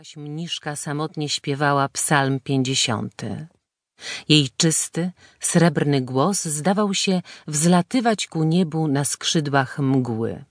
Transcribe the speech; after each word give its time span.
Jakaś 0.00 0.16
mniszka 0.16 0.76
samotnie 0.76 1.28
śpiewała 1.28 1.88
psalm 1.88 2.40
pięćdziesiąty. 2.40 3.46
Jej 4.28 4.50
czysty, 4.56 5.10
srebrny 5.40 6.00
głos 6.00 6.44
zdawał 6.44 6.94
się 6.94 7.22
wzlatywać 7.46 8.26
ku 8.26 8.44
niebu 8.44 8.88
na 8.88 9.04
skrzydłach 9.04 9.78
mgły. 9.78 10.44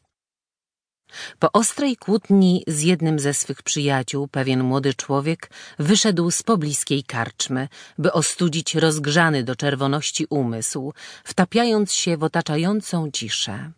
Po 1.40 1.52
ostrej 1.52 1.98
kłótni 1.98 2.64
z 2.68 2.82
jednym 2.82 3.20
ze 3.20 3.34
swych 3.34 3.64
przyjaciół 3.64 4.28
pewien 4.28 4.64
młody 4.64 4.94
człowiek 4.94 5.52
wyszedł 5.80 6.32
z 6.32 6.44
pobliskiej 6.44 7.04
karczmy, 7.04 7.68
by 7.98 8.14
ostudzić 8.14 8.76
rozgrzany 8.76 9.44
do 9.44 9.56
czerwoności 9.56 10.26
umysł, 10.30 10.94
wtapiając 11.24 11.94
się 11.94 12.18
w 12.18 12.24
otaczającą 12.24 13.12
ciszę. 13.12 13.72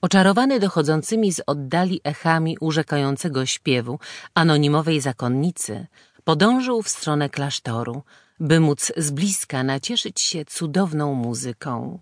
Oczarowany 0.00 0.60
dochodzącymi 0.60 1.32
z 1.32 1.40
oddali 1.46 2.00
echami 2.04 2.56
urzekającego 2.60 3.46
śpiewu 3.46 3.98
anonimowej 4.34 5.00
zakonnicy, 5.00 5.86
podążył 6.24 6.82
w 6.82 6.88
stronę 6.88 7.28
klasztoru, 7.28 8.02
by 8.40 8.60
móc 8.60 8.92
z 8.96 9.10
bliska 9.10 9.62
nacieszyć 9.62 10.20
się 10.20 10.44
cudowną 10.44 11.14
muzyką. 11.14 12.00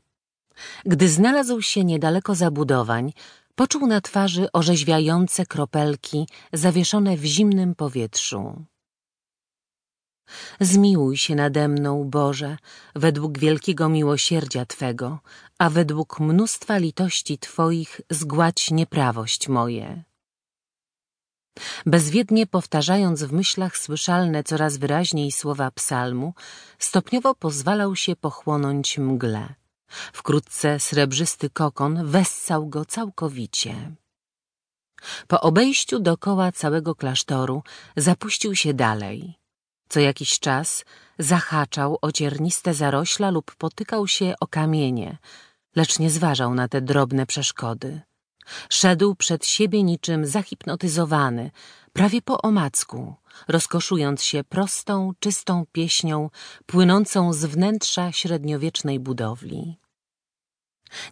Gdy 0.85 1.09
znalazł 1.09 1.63
się 1.63 1.85
niedaleko 1.85 2.35
zabudowań, 2.35 3.13
poczuł 3.55 3.87
na 3.87 4.01
twarzy 4.01 4.53
orzeźwiające 4.53 5.47
kropelki 5.47 6.29
zawieszone 6.53 7.17
w 7.17 7.25
zimnym 7.25 7.75
powietrzu. 7.75 8.65
Zmiłuj 10.61 11.17
się 11.17 11.35
nade 11.35 11.69
mną, 11.69 12.05
Boże, 12.05 12.57
według 12.95 13.39
wielkiego 13.39 13.89
miłosierdzia 13.89 14.67
Twego, 14.67 15.19
a 15.59 15.71
według 15.71 16.21
mnóstwa 16.21 16.79
litości 16.79 17.39
Twoich 17.39 18.01
zgładź 18.11 18.71
nieprawość 18.71 19.49
moje. 19.49 20.03
Bezwiednie 21.87 22.47
powtarzając 22.47 23.23
w 23.23 23.33
myślach 23.33 23.79
słyszalne 23.79 24.45
coraz 24.45 24.77
wyraźniej 24.77 25.33
słowa 25.33 25.71
psalmu, 25.71 26.35
stopniowo 26.79 27.35
pozwalał 27.35 27.97
się 27.97 28.17
pochłonąć 28.17 28.99
mgle. 28.99 29.55
Wkrótce 30.13 30.81
srebrzysty 30.81 31.51
kokon 31.51 32.07
wessał 32.07 32.69
go 32.69 32.85
całkowicie. 32.85 33.75
Po 35.29 35.41
obejściu 35.41 36.01
dokoła 36.01 36.53
całego 36.53 36.95
klasztoru 36.95 37.63
zapuścił 37.97 38.57
się 38.57 38.75
dalej. 38.75 39.39
Co 39.89 40.01
jakiś 40.01 40.41
czas 40.41 40.85
zahaczał 41.19 41.99
o 42.03 42.13
cierniste 42.13 42.75
zarośla 42.75 43.31
lub 43.31 43.55
potykał 43.55 44.09
się 44.09 44.35
o 44.41 44.47
kamienie, 44.47 45.19
lecz 45.77 45.99
nie 45.99 46.11
zważał 46.11 46.55
na 46.55 46.69
te 46.69 46.81
drobne 46.81 47.27
przeszkody. 47.27 48.01
Szedł 48.71 49.15
przed 49.15 49.47
siebie 49.47 49.83
niczym 49.83 50.27
zahipnotyzowany, 50.27 51.51
prawie 51.93 52.23
po 52.23 52.43
omacku, 52.43 53.15
rozkoszując 53.49 54.23
się 54.23 54.45
prostą, 54.45 55.13
czystą 55.19 55.65
pieśnią 55.73 56.31
płynącą 56.67 57.33
z 57.33 57.45
wnętrza 57.45 58.13
średniowiecznej 58.13 59.01
budowli. 59.01 59.77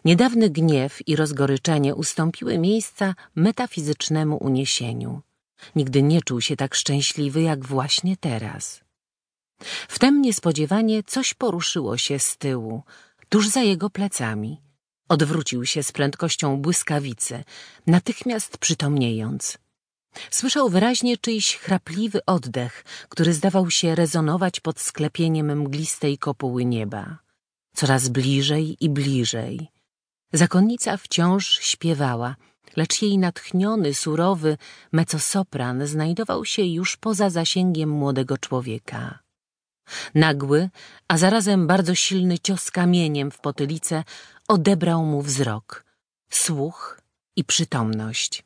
Niedawny 0.05 0.49
gniew 0.49 1.07
i 1.07 1.15
rozgoryczenie 1.15 1.95
ustąpiły 1.95 2.57
miejsca 2.57 3.15
metafizycznemu 3.35 4.37
uniesieniu. 4.43 5.21
Nigdy 5.75 6.03
nie 6.03 6.21
czuł 6.21 6.41
się 6.41 6.55
tak 6.55 6.75
szczęśliwy 6.75 7.41
jak 7.41 7.65
właśnie 7.65 8.17
teraz. 8.17 8.81
Wtem 9.87 10.21
niespodziewanie 10.21 11.03
coś 11.03 11.33
poruszyło 11.33 11.97
się 11.97 12.19
z 12.19 12.37
tyłu, 12.37 12.83
tuż 13.29 13.47
za 13.47 13.61
jego 13.61 13.89
plecami. 13.89 14.61
Odwrócił 15.09 15.65
się 15.65 15.83
z 15.83 15.91
prędkością 15.91 16.57
błyskawicy, 16.57 17.43
natychmiast 17.87 18.57
przytomniejąc. 18.57 19.57
Słyszał 20.31 20.69
wyraźnie 20.69 21.17
czyjś 21.17 21.57
chrapliwy 21.57 22.25
oddech, 22.25 22.83
który 23.09 23.33
zdawał 23.33 23.71
się 23.71 23.95
rezonować 23.95 24.59
pod 24.59 24.79
sklepieniem 24.79 25.59
mglistej 25.61 26.17
kopuły 26.17 26.65
nieba. 26.65 27.17
Coraz 27.75 28.09
bliżej 28.09 28.77
i 28.79 28.89
bliżej. 28.89 29.67
Zakonnica 30.33 30.97
wciąż 30.97 31.59
śpiewała, 31.59 32.35
lecz 32.75 33.01
jej 33.01 33.17
natchniony, 33.17 33.93
surowy 33.93 34.57
mezzosopran 34.91 35.87
znajdował 35.87 36.45
się 36.45 36.63
już 36.63 36.97
poza 36.97 37.29
zasięgiem 37.29 37.89
młodego 37.89 38.37
człowieka. 38.37 39.19
Nagły, 40.15 40.69
a 41.07 41.17
zarazem 41.17 41.67
bardzo 41.67 41.95
silny 41.95 42.39
cios 42.39 42.71
kamieniem 42.71 43.31
w 43.31 43.39
potylicę 43.39 44.03
odebrał 44.47 45.05
mu 45.05 45.21
wzrok, 45.21 45.85
słuch 46.29 47.01
i 47.35 47.43
przytomność. 47.43 48.43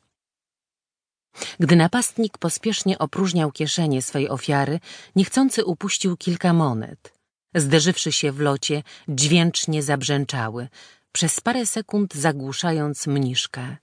Gdy 1.60 1.76
napastnik 1.76 2.38
pospiesznie 2.38 3.00
opróżniał 3.00 3.52
kieszenie 3.52 4.02
swej 4.02 4.30
ofiary, 4.30 4.80
niechcący 5.16 5.66
upuścił 5.66 6.18
kilka 6.18 6.54
monet. 6.54 7.14
Zderzywszy 7.56 8.12
się 8.12 8.32
w 8.32 8.40
locie, 8.40 8.84
dźwięcznie 9.10 9.84
zabrzęczały, 9.84 10.68
przez 11.12 11.42
parę 11.42 11.66
sekund 11.66 12.16
zagłuszając 12.16 13.08
mniszkę, 13.08 13.78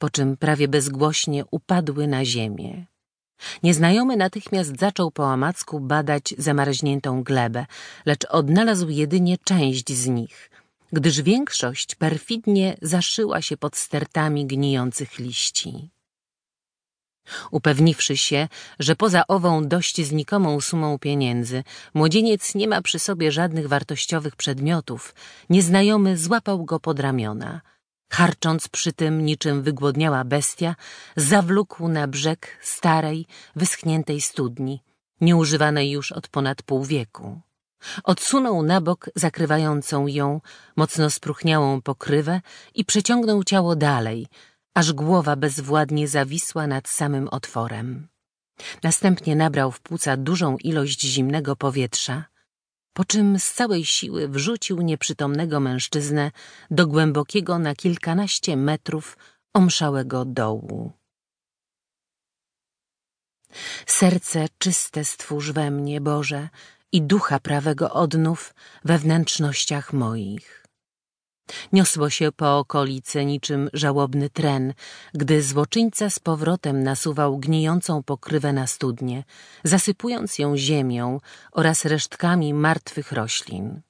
po 0.00 0.10
czym 0.10 0.36
prawie 0.36 0.68
bezgłośnie 0.68 1.44
upadły 1.50 2.06
na 2.06 2.24
ziemię. 2.24 2.86
Nieznajomy 3.62 4.16
natychmiast 4.16 4.80
zaczął 4.80 5.10
po 5.10 5.36
badać 5.80 6.34
zamarzniętą 6.38 7.22
glebę, 7.22 7.66
lecz 8.06 8.24
odnalazł 8.24 8.88
jedynie 8.88 9.36
część 9.44 9.92
z 9.92 10.06
nich, 10.06 10.50
gdyż 10.92 11.22
większość 11.22 11.94
perfidnie 11.94 12.76
zaszyła 12.82 13.42
się 13.42 13.56
pod 13.56 13.76
stertami 13.76 14.46
gnijących 14.46 15.18
liści. 15.18 15.90
Upewniwszy 17.50 18.16
się, 18.16 18.48
że 18.78 18.96
poza 18.96 19.26
ową 19.26 19.68
dość 19.68 20.06
znikomą 20.06 20.60
sumą 20.60 20.98
pieniędzy 20.98 21.64
młodzieniec 21.94 22.54
nie 22.54 22.68
ma 22.68 22.82
przy 22.82 22.98
sobie 22.98 23.32
żadnych 23.32 23.68
wartościowych 23.68 24.36
przedmiotów, 24.36 25.14
nieznajomy 25.50 26.18
złapał 26.18 26.64
go 26.64 26.80
pod 26.80 27.00
ramiona. 27.00 27.60
Harcząc 28.10 28.68
przy 28.68 28.92
tym 28.92 29.24
niczym 29.24 29.62
wygłodniała 29.62 30.24
bestia, 30.24 30.76
zawlókł 31.16 31.88
na 31.88 32.08
brzeg 32.08 32.58
starej, 32.62 33.26
wyschniętej 33.56 34.20
studni, 34.20 34.82
nieużywanej 35.20 35.90
już 35.90 36.12
od 36.12 36.28
ponad 36.28 36.62
pół 36.62 36.84
wieku. 36.84 37.40
Odsunął 38.04 38.62
na 38.62 38.80
bok 38.80 39.10
zakrywającą 39.14 40.06
ją, 40.06 40.40
mocno 40.76 41.10
spruchniałą 41.10 41.82
pokrywę 41.82 42.40
i 42.74 42.84
przeciągnął 42.84 43.44
ciało 43.44 43.76
dalej, 43.76 44.26
aż 44.74 44.92
głowa 44.92 45.36
bezwładnie 45.36 46.08
zawisła 46.08 46.66
nad 46.66 46.88
samym 46.88 47.28
otworem. 47.28 48.08
Następnie 48.82 49.36
nabrał 49.36 49.72
w 49.72 49.80
płuca 49.80 50.16
dużą 50.16 50.56
ilość 50.56 51.00
zimnego 51.00 51.56
powietrza, 51.56 52.24
po 52.92 53.04
czym 53.04 53.38
z 53.38 53.52
całej 53.52 53.84
siły 53.84 54.28
wrzucił 54.28 54.82
nieprzytomnego 54.82 55.60
mężczyznę 55.60 56.30
do 56.70 56.86
głębokiego 56.86 57.58
na 57.58 57.74
kilkanaście 57.74 58.56
metrów 58.56 59.18
omszałego 59.54 60.24
dołu. 60.24 60.92
Serce 63.86 64.46
czyste 64.58 65.04
stwórz 65.04 65.52
we 65.52 65.70
mnie, 65.70 66.00
Boże, 66.00 66.48
i 66.92 67.02
ducha 67.02 67.40
prawego 67.40 67.92
odnów 67.92 68.54
we 68.84 68.98
wnętrznościach 68.98 69.92
moich. 69.92 70.59
Niosło 71.72 72.10
się 72.10 72.32
po 72.32 72.58
okolicy 72.58 73.24
niczym 73.24 73.70
żałobny 73.72 74.30
tren, 74.30 74.74
gdy 75.14 75.42
złoczyńca 75.42 76.10
z 76.10 76.18
powrotem 76.18 76.82
nasuwał 76.82 77.38
gnijącą 77.38 78.02
pokrywę 78.02 78.52
na 78.52 78.66
studnię, 78.66 79.24
zasypując 79.64 80.38
ją 80.38 80.56
ziemią 80.56 81.20
oraz 81.52 81.84
resztkami 81.84 82.54
martwych 82.54 83.12
roślin. 83.12 83.80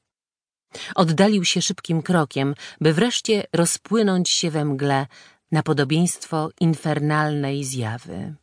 Oddalił 0.94 1.44
się 1.44 1.62
szybkim 1.62 2.02
krokiem, 2.02 2.54
by 2.80 2.92
wreszcie 2.92 3.44
rozpłynąć 3.52 4.28
się 4.28 4.50
we 4.50 4.64
mgle 4.64 5.06
na 5.52 5.62
podobieństwo 5.62 6.50
infernalnej 6.60 7.64
zjawy. 7.64 8.34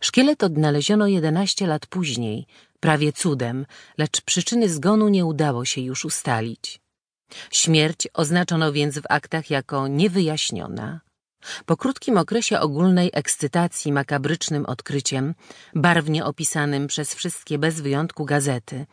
Szkielet 0.00 0.42
odnaleziono 0.42 1.06
jedenaście 1.06 1.66
lat 1.66 1.86
później, 1.86 2.46
prawie 2.80 3.12
cudem, 3.12 3.66
lecz 3.98 4.20
przyczyny 4.20 4.68
zgonu 4.68 5.08
nie 5.08 5.24
udało 5.24 5.64
się 5.64 5.80
już 5.80 6.04
ustalić. 6.04 6.80
Śmierć 7.50 8.08
oznaczono 8.14 8.72
więc 8.72 8.98
w 8.98 9.06
aktach 9.08 9.50
jako 9.50 9.88
niewyjaśniona. 9.88 11.00
Po 11.66 11.76
krótkim 11.76 12.18
okresie 12.18 12.60
ogólnej 12.60 13.10
ekscytacji 13.12 13.92
makabrycznym 13.92 14.66
odkryciem, 14.66 15.34
barwnie 15.74 16.24
opisanym 16.24 16.86
przez 16.86 17.14
wszystkie 17.14 17.58
bez 17.58 17.80
wyjątku 17.80 18.24
gazety, 18.24 18.86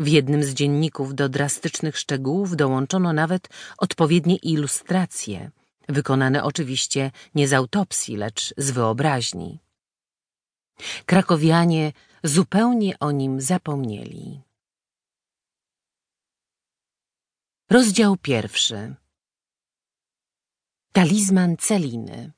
w 0.00 0.08
jednym 0.08 0.42
z 0.42 0.54
dzienników 0.54 1.14
do 1.14 1.28
drastycznych 1.28 1.98
szczegółów 1.98 2.56
dołączono 2.56 3.12
nawet 3.12 3.48
odpowiednie 3.78 4.36
ilustracje, 4.36 5.50
wykonane 5.88 6.44
oczywiście 6.44 7.10
nie 7.34 7.48
z 7.48 7.52
autopsji, 7.52 8.16
lecz 8.16 8.54
z 8.56 8.70
wyobraźni. 8.70 9.58
Krakowianie 11.06 11.92
zupełnie 12.24 12.98
o 12.98 13.10
nim 13.10 13.40
zapomnieli. 13.40 14.47
Rozdział 17.70 18.16
pierwszy. 18.16 18.94
Talizman 20.92 21.56
Celiny 21.56 22.32